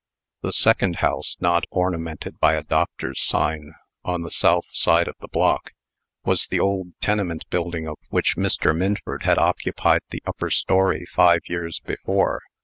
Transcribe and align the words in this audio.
The 0.41 0.51
second 0.51 0.95
house 0.95 1.37
not 1.41 1.65
ornamented 1.69 2.39
by 2.39 2.53
a 2.55 2.63
doctor's 2.63 3.21
sign, 3.21 3.75
on 4.03 4.23
the 4.23 4.31
south 4.31 4.65
side 4.71 5.07
of 5.07 5.13
the 5.19 5.27
block, 5.27 5.73
was 6.25 6.47
the 6.47 6.59
old 6.59 6.93
tenement 7.01 7.47
building 7.51 7.87
of 7.87 7.99
which 8.09 8.35
Mr. 8.35 8.75
Minford 8.75 9.21
had 9.25 9.37
occupied 9.37 10.01
the 10.09 10.23
upper 10.25 10.49
story, 10.49 11.05
five 11.05 11.41
years 11.45 11.79
before. 11.81 12.41